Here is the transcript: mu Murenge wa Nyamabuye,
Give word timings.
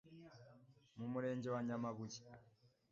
mu 0.97 1.05
Murenge 1.13 1.47
wa 1.53 1.61
Nyamabuye, 1.67 2.19